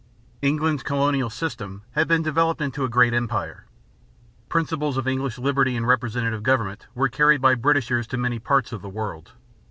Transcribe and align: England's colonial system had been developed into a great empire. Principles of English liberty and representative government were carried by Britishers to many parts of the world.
England's 0.41 0.81
colonial 0.81 1.29
system 1.29 1.83
had 1.91 2.07
been 2.07 2.23
developed 2.23 2.59
into 2.59 2.83
a 2.83 2.89
great 2.89 3.13
empire. 3.13 3.67
Principles 4.49 4.97
of 4.97 5.07
English 5.07 5.37
liberty 5.37 5.75
and 5.75 5.85
representative 5.87 6.41
government 6.41 6.87
were 6.95 7.07
carried 7.07 7.39
by 7.39 7.53
Britishers 7.53 8.07
to 8.07 8.17
many 8.17 8.39
parts 8.39 8.71
of 8.71 8.81
the 8.81 8.89
world. 8.89 9.33